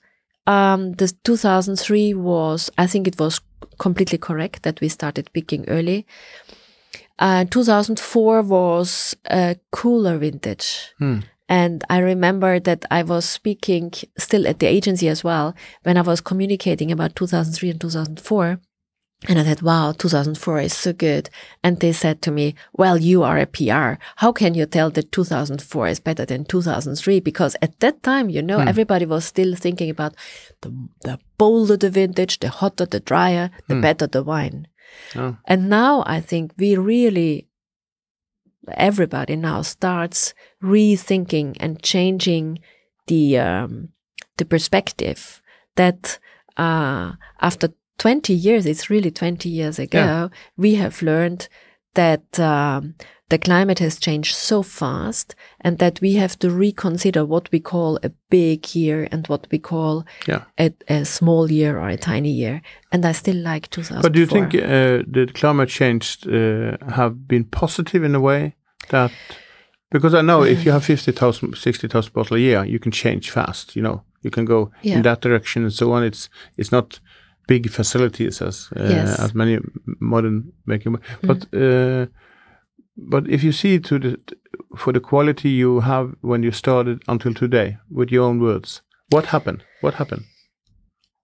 [0.47, 3.39] um the 2003 was i think it was
[3.77, 6.05] completely correct that we started picking early.
[7.19, 10.93] Uh 2004 was a cooler vintage.
[10.99, 11.19] Hmm.
[11.49, 15.53] and i remember that i was speaking still at the agency as well
[15.83, 18.59] when i was communicating about 2003 and 2004
[19.27, 21.29] and I said, wow, 2004 is so good.
[21.63, 24.01] And they said to me, well, you are a PR.
[24.17, 27.19] How can you tell that 2004 is better than 2003?
[27.21, 30.15] Because at that time, you know, everybody was still thinking about
[30.61, 34.67] the, the bolder the vintage, the hotter, the drier, the better the wine.
[35.15, 35.37] Oh.
[35.45, 37.47] And now I think we really,
[38.73, 42.59] everybody now starts rethinking and changing
[43.07, 43.89] the, um,
[44.37, 45.41] the perspective
[45.75, 46.19] that,
[46.57, 50.27] uh, after 20 years, it's really 20 years ago, Yeah.
[50.57, 51.47] we have learned
[51.95, 52.95] that um,
[53.29, 57.99] the climate has changed so fast and that we have to reconsider what we call
[58.03, 60.43] a big year and what we call Yeah.
[60.59, 62.61] a, a small year or a tiny year.
[62.91, 64.01] And I still like 2004.
[64.01, 68.55] But do you think uh, the climate change uh, have been positive in a way
[68.89, 69.11] that
[69.91, 73.75] because I know if you have 50,000, 60,000 bottles a year, you can change fast.
[73.75, 74.95] You know, you can go Yeah.
[74.95, 76.03] in that direction and so on.
[76.03, 76.99] It's it's not
[77.47, 79.19] big facilities as uh, Yes.
[79.19, 79.59] as many
[79.99, 82.05] modern making, but uh,
[82.97, 84.17] but if you see to the
[84.77, 89.25] for the quality you have when you started until today, with your own words, what
[89.25, 89.63] happened?
[89.81, 90.23] What happened?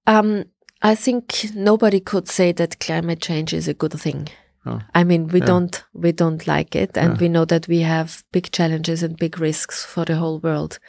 [0.08, 0.46] Um,
[0.82, 4.30] I think nobody could say that climate change is a good thing.
[4.66, 4.80] Oh.
[4.96, 5.48] I mean, we Yeah.
[5.48, 7.20] don't we don't like it, and Yeah.
[7.22, 10.80] we know that we have big challenges and big risks for the whole world.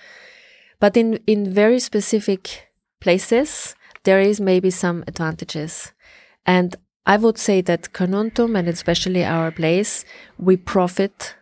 [0.80, 2.68] But in in very specific
[3.00, 5.92] places, there is maybe some advantages,
[6.46, 10.04] and I would say that Carnuntum and especially our place,
[10.38, 11.34] we profit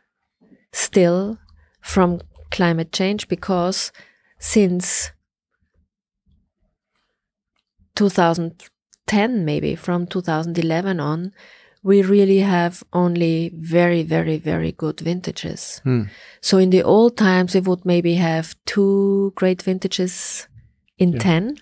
[0.73, 1.39] still
[1.81, 3.93] from climate change because
[4.39, 5.11] since
[7.95, 11.33] 2010 maybe from 2011 on
[11.83, 16.03] we really have only very very very good vintages Hmm.
[16.41, 20.47] so in the old times we would maybe have two great vintages
[20.97, 21.19] in Yeah.
[21.19, 21.57] 10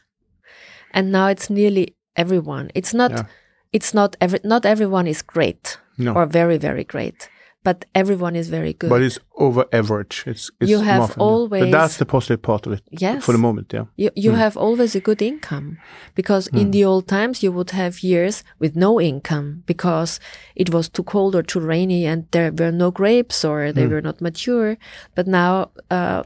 [0.97, 3.25] and now it's nearly everyone it's not Yeah.
[3.73, 6.13] it's not every not everyone is great No.
[6.17, 7.29] or very very great
[7.67, 8.91] but everyone is very good.
[8.91, 10.17] But it's over average.
[10.27, 12.83] It's, it's You have always- But that's the positive part of it.
[13.05, 13.25] Yes.
[13.25, 13.87] For the moment, yeah.
[14.03, 14.39] you you Mm.
[14.45, 15.77] have always a good income
[16.15, 20.21] because in the old times you would have years with no income because
[20.55, 24.03] it was too cold or too rainy and there were no grapes or they were
[24.09, 24.77] not mature.
[25.17, 25.53] But now
[25.91, 26.23] uh,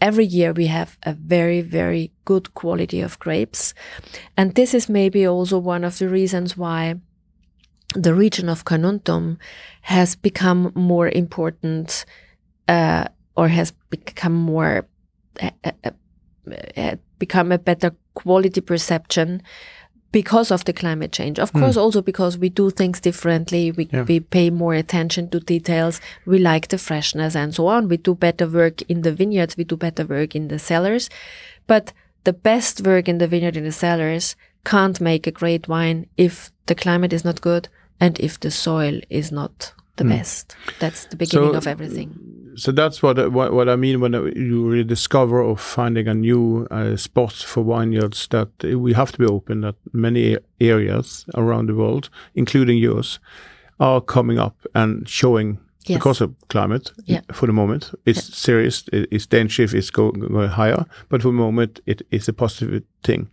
[0.00, 3.74] every year we have a very very good quality of grapes,
[4.36, 6.94] and this is maybe also one of the reasons why
[7.94, 9.38] the region of Carnuntum
[9.82, 12.04] has become more important
[12.68, 13.04] uh,
[13.36, 14.86] or has become more
[15.40, 15.90] uh, uh,
[16.76, 19.42] uh, become a better quality perception
[20.12, 21.40] because of the climate change.
[21.40, 23.72] Of course, also because we do things differently.
[23.72, 24.04] We, Yeah.
[24.04, 26.00] we pay more attention to details.
[26.24, 27.88] We like the freshness and so on.
[27.88, 29.56] We do better work in the vineyards.
[29.56, 31.10] We do better work in the cellars.
[31.66, 36.06] But the best work in the vineyard in the cellars can't make a great wine
[36.16, 37.68] if the climate is not good
[38.00, 40.56] and if the soil is not the best.
[40.80, 42.18] That's the beginning So- of everything.
[42.56, 46.96] So that's what what, what I mean when you rediscover or finding a new uh,
[46.96, 49.62] spot for vineyards that we have to be open.
[49.62, 53.18] That many areas around the world, including yours,
[53.80, 55.98] are coming up and showing Yes.
[55.98, 56.92] because of climate.
[57.04, 57.20] Yeah.
[57.32, 58.84] For the moment, it's serious.
[58.92, 59.26] it- It's
[59.74, 63.28] it's go, going higher, but for the moment, it is a positive thing.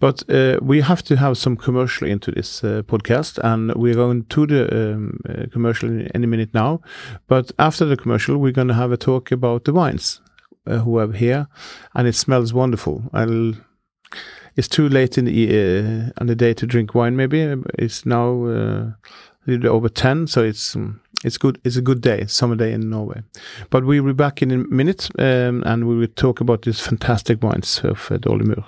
[0.00, 4.24] But uh, we have to have some commercial into this uh, podcast, and we're going
[4.26, 6.80] to the um, uh, commercial in any minute now.
[7.26, 10.20] But after the commercial, we're going to have a talk about the wines
[10.66, 11.46] uh, who are here,
[11.94, 13.02] and it smells wonderful.
[13.12, 13.54] I'll,
[14.56, 17.16] it's too late in the uh, on the day to drink wine.
[17.16, 17.40] Maybe
[17.78, 18.92] it's now uh,
[19.46, 21.58] a little over ten, so it's um, it's good.
[21.64, 23.22] It's a good day, summer day in Norway.
[23.70, 27.42] But we'll be back in a minute, um, and we will talk about these fantastic
[27.42, 28.64] wines of uh.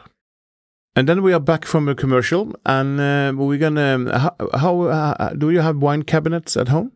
[0.97, 4.19] And then we are back from a commercial, and uh, we're gonna.
[4.19, 6.91] How, how uh, do you have wine cabinets at home?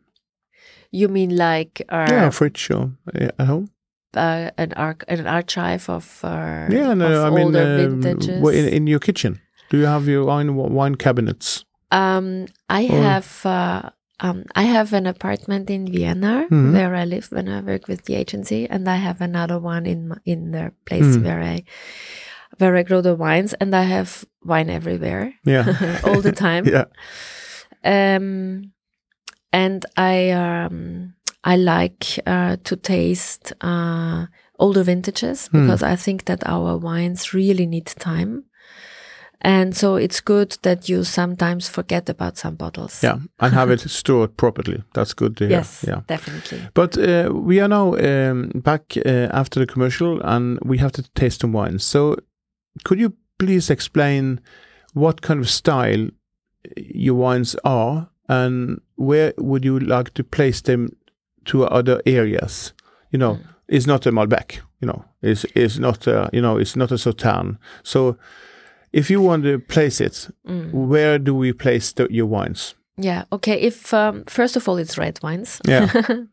[0.90, 3.68] You mean like our, yeah, fridge or uh, at home.
[4.16, 8.68] uh, an arch an archive of uh, Yeah, no, of I mean, um, w- in,
[8.75, 9.38] in your kitchen,
[9.70, 11.64] do you have your wine wine cabinets?
[11.92, 13.90] um, I Or- have uh,
[14.21, 16.73] um, I have an apartment in Vienna Mhm.
[16.73, 20.15] where I live when I work with the agency, and I have another one in
[20.25, 21.25] in the place Mhm.
[21.25, 21.63] where I
[22.59, 25.65] where I grow the wines, and I have wine everywhere Yeah,
[26.05, 26.65] all the time.
[26.75, 26.85] yeah,
[27.85, 28.73] um,
[29.53, 34.27] and I um, I like uh, to taste uh,
[34.59, 35.59] older vintages Hmm.
[35.61, 38.45] because I think that our wines really need time,
[39.42, 43.03] and so it's good that you sometimes forget about some bottles.
[43.03, 44.83] yeah, and have it stored properly.
[44.94, 45.59] That's good to hear.
[45.59, 46.00] Yes, Yeah.
[46.07, 46.61] definitely.
[46.74, 51.03] But uh, we are now um, back uh, after the commercial, and we have to
[51.14, 51.85] taste some wines.
[51.85, 52.16] So,
[52.85, 54.40] could you please explain
[54.94, 56.09] what kind of style
[56.76, 60.88] your wines are, and where would you like to place them
[61.46, 62.72] to other areas?
[63.11, 63.44] You know, Mm.
[63.68, 64.61] it's not a Malbec.
[64.81, 67.57] You know, it's it's not a, you know it's not a Sauternes.
[67.83, 68.16] So,
[68.92, 70.72] if you want to place it, Mm.
[70.72, 72.74] where do we place the, your wines?
[73.03, 73.24] Yeah.
[73.33, 73.59] Okay.
[73.59, 75.61] If um, first of all, it's red wines.
[75.66, 75.88] Yeah.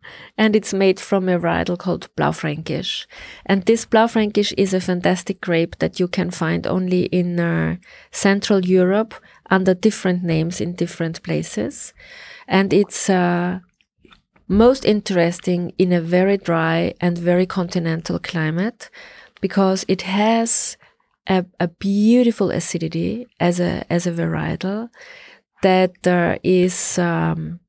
[0.38, 3.06] and it's made from a varietal called Blaufränkisch.
[3.46, 7.78] And this Blaufränkisch is a fantastic grape that you can find only in uh,
[8.12, 9.14] Central Europe
[9.50, 11.94] under different names in different places.
[12.50, 13.60] And it's uh,
[14.50, 18.90] most interesting in a very dry and very continental climate
[19.40, 20.78] because it has
[21.28, 24.90] a, a beautiful acidity as a as a varietal
[25.62, 27.60] that uh, is um,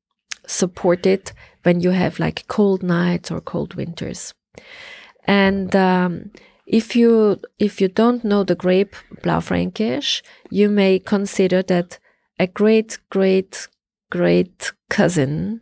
[0.45, 1.31] supported
[1.63, 4.33] when you have like cold nights or cold winters.
[5.25, 6.31] And um,
[6.65, 11.99] if you if you don't know the grape Blaufränkisch, you may consider that
[12.39, 13.67] a great great
[14.09, 15.61] great cousin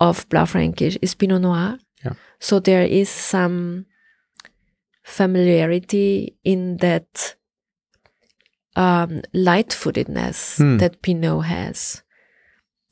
[0.00, 1.78] of Blaufränkisch is Pinot Noir.
[2.04, 2.14] Yeah.
[2.40, 3.86] So there is some
[5.08, 7.34] familiarity in that
[8.76, 10.76] um, light-footedness Hmm.
[10.78, 12.02] that Pinot has.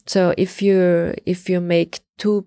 [0.06, 2.46] So if you if you make two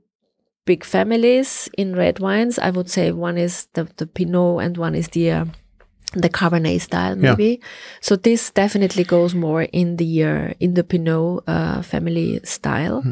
[0.65, 4.95] big families in red wines, I would say one is the, the Pinot and one
[4.95, 5.45] is the uh,
[6.13, 7.29] the Cabernet style Yeah.
[7.35, 7.61] maybe.
[8.01, 13.03] So this definitely goes more in the uh, in the Pinot uh, family style.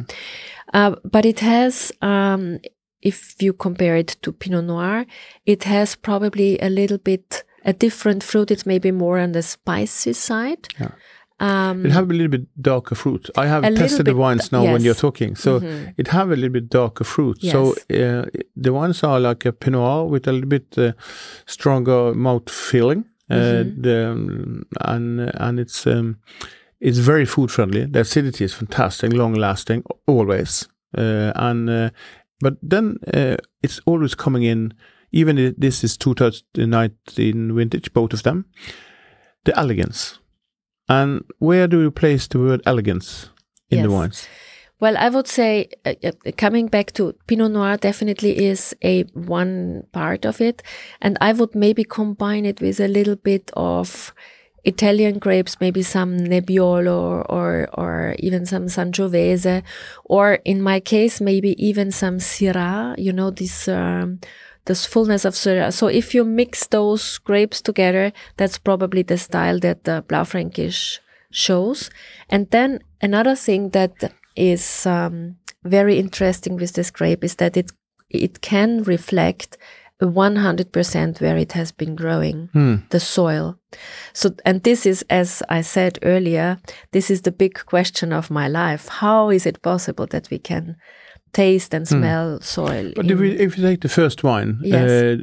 [0.73, 2.59] Uh, but it has, um,
[3.07, 5.05] if you compare it to Pinot Noir,
[5.45, 8.51] it has probably a little bit a different fruit.
[8.51, 10.67] It's maybe more on the spicy side.
[10.79, 10.91] Yeah.
[11.39, 13.29] Um, It have a little bit darker fruit.
[13.37, 15.93] I have tested the wines now when you're talking, so Mhm.
[15.97, 17.37] it have a little bit darker fruit.
[17.41, 17.59] So
[17.93, 18.25] uh,
[18.63, 20.91] the ones are like a Pinot Noir with a little bit uh,
[21.45, 23.83] stronger mouth feeling, uh, Mhm.
[23.83, 26.15] the, um, and and it's um,
[26.79, 27.85] it's very food friendly.
[27.91, 31.89] The acidity is fantastic, long lasting, always, uh, and uh,
[32.41, 34.73] but then uh, it's always coming in.
[35.11, 38.45] Even if this is 2019 vintage, both of them.
[39.45, 40.19] The elegance,
[40.89, 43.29] and where do you place the word elegance
[43.69, 43.91] in the Yes.
[43.97, 44.27] wines?
[44.79, 49.83] Well, I would say uh, uh, coming back to Pinot Noir definitely is a one
[49.91, 50.61] part of it,
[51.01, 54.13] and I would maybe combine it with a little bit of
[54.63, 59.63] Italian grapes, maybe some Nebbiolo or or even some Sangiovese,
[60.05, 62.95] or in my case maybe even some Syrah.
[62.97, 63.67] You know this.
[63.67, 64.19] Um,
[64.65, 65.71] this fullness of Syrah.
[65.71, 70.99] So if you mix those grapes together, that's probably the style that the Blaufränkisch
[71.31, 71.89] shows.
[72.29, 77.71] And then another thing that is um, very interesting with this grape is that it
[78.09, 79.57] it can reflect
[80.01, 82.49] 100% where it has been growing
[82.89, 83.57] the soil
[84.13, 86.57] so and this is as i said earlier
[86.91, 90.75] this is the big question of my life how is it possible that we can
[91.33, 94.89] taste and smell soil But if, we, if you take the first wine, Yes.
[94.89, 95.17] uh,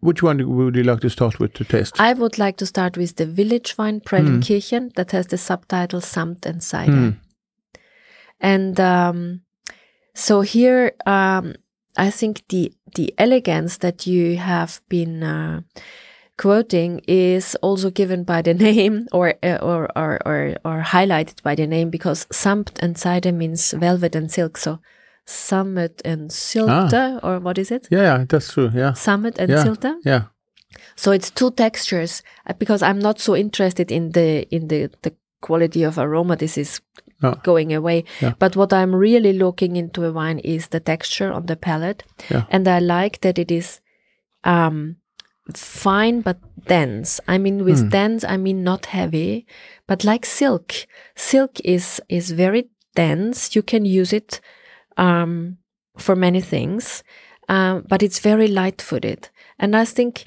[0.00, 2.00] which one would you like to start with to taste?
[2.00, 6.46] I would like to start with the village wine Prellenkirchen that has the subtitle Samt
[6.46, 7.16] and Seide.
[8.40, 9.40] And um,
[10.14, 11.54] so here, um,
[11.98, 15.60] I think the the elegance that you have been uh,
[16.38, 21.54] quoting is also given by the name or, uh, or or or or highlighted by
[21.54, 24.56] the name because Samt and Seide means velvet and silk.
[24.56, 24.78] So
[25.26, 27.86] Summit and Silte, or what is it?
[27.90, 28.70] yeah, yeah, that's true.
[28.72, 29.96] Yeah, Summit and yeah, Silte.
[30.04, 30.22] yeah.
[30.96, 35.12] So it's two textures uh, because I'm not so interested in the in the the
[35.42, 36.36] quality of aroma.
[36.36, 36.80] This is
[37.20, 37.34] No.
[37.42, 38.04] going away.
[38.20, 38.34] Yeah.
[38.38, 42.44] But what I'm really looking into a wine is the texture on the palate, Yeah.
[42.50, 43.80] and I like that it is
[44.44, 44.96] um,
[45.54, 47.20] fine but dense.
[47.26, 47.88] I mean, with Hmm.
[47.88, 49.46] dense, I mean not heavy,
[49.86, 50.72] but like silk.
[51.16, 53.56] Silk is is very dense.
[53.56, 54.40] You can use it
[54.96, 55.58] um,
[55.96, 57.02] for many things,
[57.48, 60.26] um, but it's very light-footed, and I think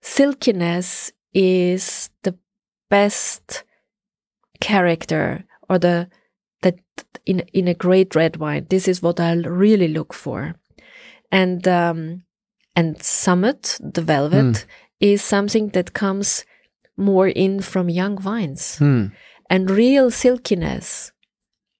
[0.00, 2.34] silkiness is the
[2.90, 3.64] best
[4.60, 6.08] character or the
[6.64, 6.78] that
[7.24, 10.54] in in a great red wine this is what I'll really look for.
[11.30, 12.24] And um
[12.76, 14.66] and summit the velvet
[15.00, 16.44] is something that comes
[16.96, 18.78] more in from young vines.
[18.78, 19.06] Hmm.
[19.50, 21.12] and real silkiness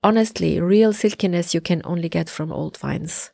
[0.02, 3.30] honestly real silkiness you can only get from old vines.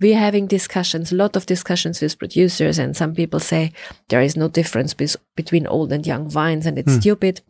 [0.00, 3.72] We're having discussions a lot of discussions with producers and some people say
[4.08, 7.40] there is no difference bes- between old and young vines and it's stupid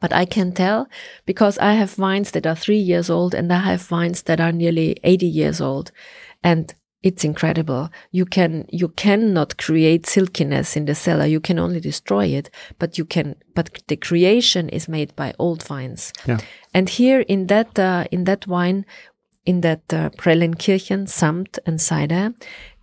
[0.00, 0.88] but I can tell
[1.26, 4.52] because I have vines that are three years old and I have vines that are
[4.52, 5.90] nearly 80 years old.
[6.42, 7.90] And it's incredible.
[8.12, 11.26] You can, you cannot create silkiness in the cellar.
[11.26, 15.64] You can only destroy it, but you can, but the creation is made by old
[15.64, 16.12] vines.
[16.26, 16.38] Yeah.
[16.72, 18.86] And here in that, uh, in that wine,
[19.44, 22.34] in that uh, Prellenkirchen, Samt and Seide,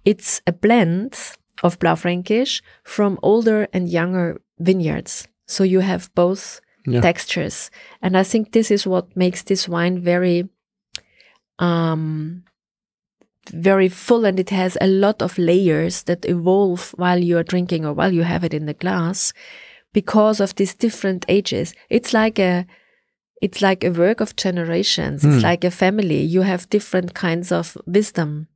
[0.04, 1.18] it's a blend
[1.64, 5.28] of Blaufränkisch from older and younger vineyards.
[5.46, 7.02] So you have both Yeah.
[7.02, 7.70] textures.
[8.02, 10.50] And I think this is what makes this wine very
[11.60, 12.44] um
[13.52, 17.86] very full and it has a lot of layers that evolve while you are drinking
[17.86, 19.34] or while you have it in the glass
[19.92, 21.74] because of these different ages.
[21.90, 22.66] It's like a
[23.42, 25.24] it's like a work of generations.
[25.24, 26.22] It's like a family.
[26.22, 28.48] You have different kinds of wisdom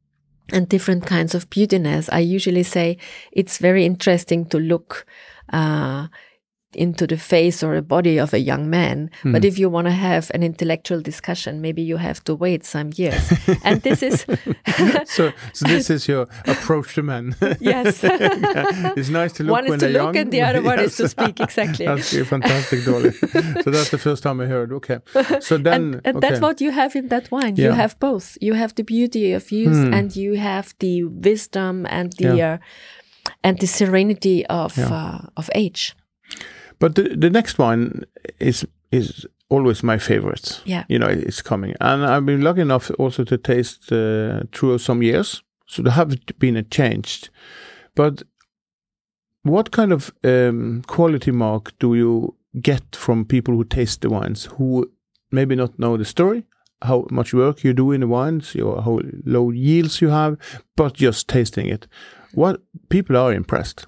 [0.51, 2.09] and different kinds of beautiness.
[2.11, 2.97] I usually say
[3.31, 5.05] it's very interesting to look
[5.53, 6.07] uh,
[6.75, 9.09] into the face or the body of a young man.
[9.23, 12.91] But if you want to have an intellectual discussion, maybe you have to wait some
[12.95, 13.31] years.
[13.63, 14.25] and this is,
[15.05, 17.35] So, so this is your approach to men.
[17.59, 18.01] yes.
[18.03, 20.17] Yeah, It's nice to look one is when to they're look young.
[20.17, 21.39] and the other one is to speak.
[21.39, 21.85] Exactly.
[21.85, 23.13] That's fantastic, Dorli.
[23.63, 24.71] so that's the first time I heard.
[24.73, 24.99] Okay,
[25.39, 26.27] so then and, and okay.
[26.29, 27.55] that's what you have in that wine.
[27.55, 28.37] You have both.
[28.41, 29.93] You have the beauty of youth, Hmm.
[29.93, 32.53] and you have the wisdom and the Yeah.
[32.53, 32.57] uh,
[33.43, 34.89] and the serenity of Yeah.
[34.93, 35.95] uh, of age.
[36.83, 38.03] But the, the next one
[38.39, 40.61] is is always my favorite.
[40.65, 40.83] Yeah.
[40.89, 45.01] you know it's coming, and I've been lucky enough also to taste uh, through some
[45.01, 47.29] years, so there have been a changed.
[47.95, 48.23] But
[49.43, 54.49] what kind of um, quality mark do you get from people who taste the wines
[54.57, 54.91] who
[55.31, 56.43] maybe not know the story?
[56.81, 60.35] How much work you do in the wines, your how low yields you have,
[60.75, 61.87] but just tasting it.
[62.33, 62.59] What
[62.89, 63.87] people are impressed.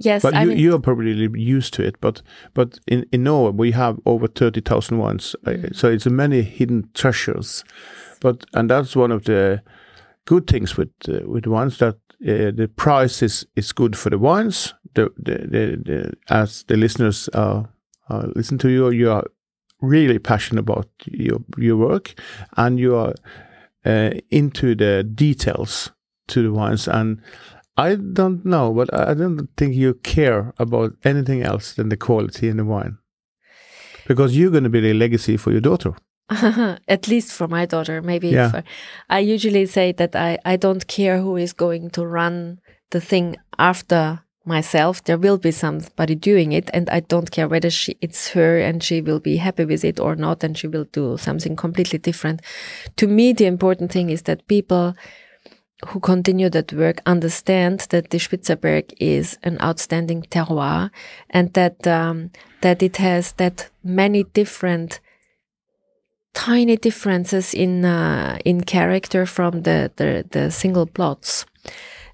[0.00, 1.96] Yes, But I you, mean, you are probably used to it.
[2.00, 2.22] But
[2.54, 5.74] but in, in Norway we have over thirty thousand wines, Mm.
[5.74, 7.64] so it's many hidden treasures.
[8.20, 9.60] But and that's one of the
[10.24, 14.18] good things with uh, with wines that uh, the price is is good for the
[14.18, 14.74] wines.
[14.94, 17.64] The the, the, the as the listeners uh,
[18.36, 19.24] listen to you, you are
[19.80, 22.14] really passionate about your your work,
[22.56, 23.14] and you are
[23.84, 25.92] uh, into the details
[26.28, 26.88] to the wines.
[26.88, 27.20] And
[27.78, 32.48] I don't know, but I don't think you care about anything else than the quality
[32.48, 32.98] in the wine,
[34.08, 35.94] because you're going to be the legacy for your daughter.
[36.88, 38.30] At least for my daughter, maybe.
[38.30, 38.50] Yeah.
[38.50, 38.64] For,
[39.08, 42.58] I usually say that I, I don't care who is going to run
[42.90, 45.04] the thing after myself.
[45.04, 48.82] There will be somebody doing it, and I don't care whether she it's her and
[48.82, 52.42] she will be happy with it or not, and she will do something completely different.
[52.96, 54.96] To me, the important thing is that people
[55.86, 60.90] who continue that work understand that the Spitzerberg is an outstanding terroir
[61.30, 62.30] and that um,
[62.62, 65.00] that it has that many different
[66.34, 71.46] tiny differences in uh, in character from the, the the single plots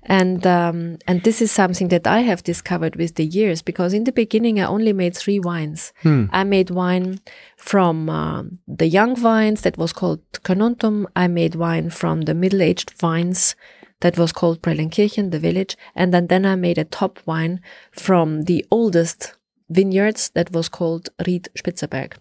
[0.07, 4.05] and um, and this is something that I have discovered with the years because in
[4.05, 5.93] the beginning I only made three wines.
[6.33, 7.21] I made wine
[7.57, 11.07] from um, the young vines that was called Carnuntum.
[11.17, 13.57] I made wine from the middle-aged vines
[14.01, 18.43] that was called Prellenkirchen, the village, and then then I made a top wine from
[18.43, 19.35] the oldest
[19.71, 22.17] vineyards that was called Ried Spitzerberg.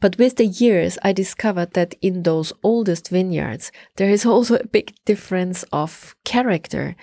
[0.00, 4.66] But with the years, I discovered that in those oldest vineyards, there is also a
[4.66, 6.96] big difference of character.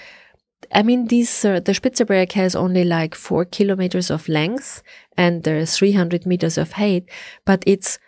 [0.74, 4.82] I mean, these uh, the Spitzerberg has only like four kilometers of length
[5.18, 7.06] and there's 300 meters of height,
[7.46, 8.00] but it's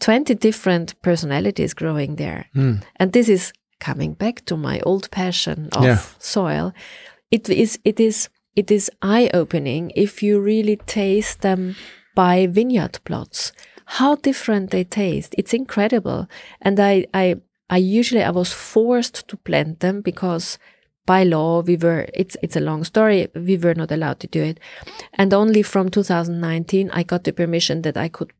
[0.00, 2.46] 20 different personalities growing there.
[2.54, 5.98] And this is coming back to my old passion of Yeah.
[6.18, 6.72] soil.
[7.30, 11.76] It is, it is, it is eye opening if you really taste them
[12.14, 13.52] by vineyard plots
[13.90, 15.34] how different they taste.
[15.38, 16.28] It's incredible.
[16.60, 17.36] And I, I,
[17.70, 20.58] I usually I was forced to blend them because
[21.06, 24.42] by law we were it's it's a long story we were not allowed to do
[24.42, 24.60] it
[25.14, 28.30] and only from 2019 i got the permission that i could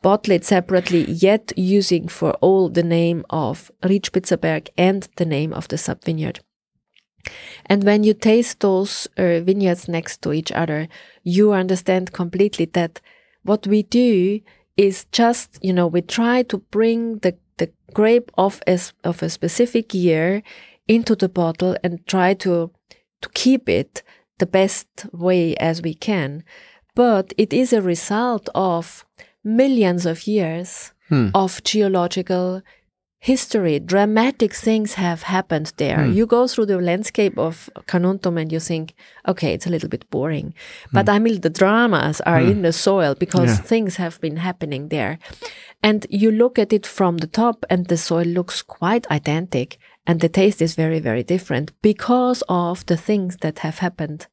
[0.00, 5.52] bottle it separately yet using for all the name of Ried Spitzerberg and the name
[5.52, 6.38] of the sub vineyard
[7.64, 10.86] and when you taste those uh, vineyards next to each other
[11.24, 13.00] you understand completely that
[13.46, 14.40] what we do
[14.76, 19.30] is just you know we try to bring the the grape of a, of a
[19.30, 20.42] specific year
[20.88, 22.70] into the bottle and try to
[23.22, 24.02] to keep it
[24.38, 26.44] the best way as we can.
[26.94, 29.04] But it is a result of
[29.42, 31.28] millions of years hmm.
[31.34, 32.62] of geological
[33.18, 36.04] history dramatic things have happened there.
[36.04, 36.12] Hmm.
[36.12, 38.94] You go through the landscape of Carnuntum and you think
[39.26, 40.54] okay it's a little bit boring.
[40.92, 41.14] But hmm.
[41.14, 42.62] i mean the dramas are in hmm.
[42.62, 43.64] the soil because Yeah.
[43.64, 45.18] things have been happening there.
[45.82, 50.20] And you look at it from the top and the soil looks quite identical and
[50.20, 54.26] the taste is very very different because of the things that have happened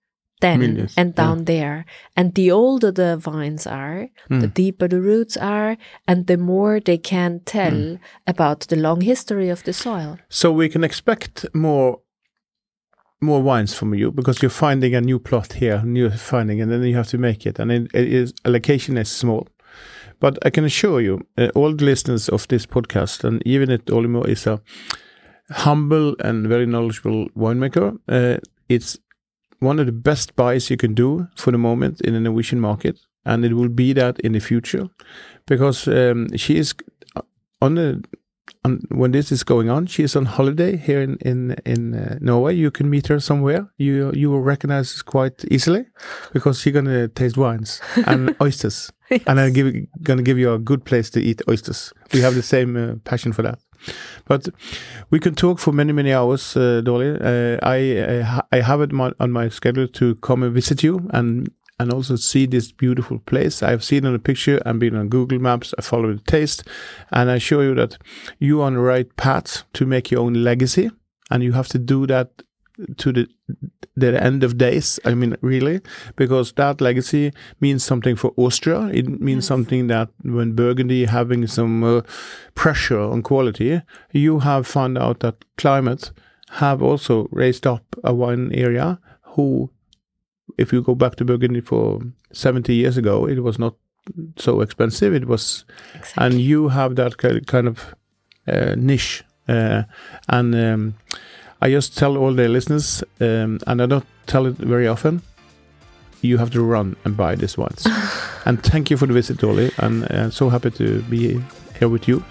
[0.43, 1.23] Millions, and yeah.
[1.23, 1.85] down there.
[2.15, 5.77] And the older the vines are the deeper the roots are
[6.07, 10.17] and the more they can tell about the long history of the soil.
[10.29, 11.99] So we can expect more
[13.21, 16.83] more wines from you because you're finding a new plot here, new finding, and then
[16.83, 19.47] you have to make it, and it, it is allocation is small.
[20.19, 23.85] But I can assure you, uh, all the listeners of this podcast, and even if
[23.85, 24.61] Dorli Muhr is a
[25.49, 28.37] humble and very knowledgeable winemaker, uh,
[28.69, 28.97] it's
[29.63, 32.99] one of the best buys you can do for the moment in the Norwegian market,
[33.25, 34.89] and it will be that in the future,
[35.47, 36.73] because um, she is
[37.61, 38.03] on the
[38.65, 42.17] on, when this is going on, she is on holiday here in in in uh,
[42.21, 42.55] Norway.
[42.55, 43.67] You can meet her somewhere.
[43.77, 45.85] You you will recognize her quite easily
[46.33, 48.91] because she's gonna taste wines and oysters,
[49.27, 51.93] and I'm give, gonna give you a good place to eat oysters.
[52.13, 53.59] We have the same uh, passion for that.
[54.25, 54.49] But
[55.09, 57.17] we can talk for many many hours, uh, Dorli.
[57.19, 61.91] Uh, I I, have it on my schedule to come and visit you and and
[61.91, 63.63] also see this beautiful place.
[63.63, 65.73] I've seen on a picture and been on Google Maps.
[65.77, 66.63] I follow the taste,
[67.11, 67.97] and I show you that
[68.39, 70.91] you're on the right path to make your own legacy,
[71.31, 72.42] and you have to do that
[72.97, 73.27] to the
[73.95, 74.99] the end of days.
[75.05, 75.81] I mean, really,
[76.15, 78.87] because that legacy means something for Austria.
[78.87, 82.01] It means something that when Burgundy having some uh,
[82.55, 86.11] pressure on quality, you have found out that climate
[86.51, 88.99] have also raised up a wine area
[89.35, 89.69] who
[90.57, 92.01] if you go back to Burgundy for
[92.31, 93.75] 70 years ago, it was not
[94.37, 95.13] so expensive.
[95.13, 95.65] It was,
[96.17, 97.95] and you have that kind of
[98.47, 99.23] uh, niche.
[99.47, 99.83] Uh,
[100.29, 100.95] and um,
[101.63, 105.21] I just tell all the listeners, um, and I don't tell it very often,
[106.21, 107.87] you have to run and buy this once.
[108.45, 109.71] and thank you for the visit, Dorli.
[109.77, 111.41] And uh, so happy to be
[111.79, 112.21] here with you.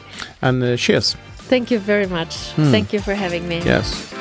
[0.43, 1.17] And uh, cheers.
[1.49, 2.35] thank you very much
[2.71, 4.13] thank you for having me Yes.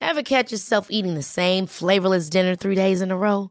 [0.00, 3.50] Ever catch yourself eating the same flavorless dinner three days in a row?